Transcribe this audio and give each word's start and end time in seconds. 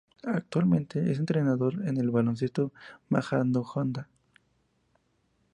Actualmente 0.23 1.11
es 1.11 1.19
entrenador 1.19 1.87
en 1.87 1.97
el 1.97 2.09
Baloncesto 2.09 2.73
Majadahonda. 3.09 4.09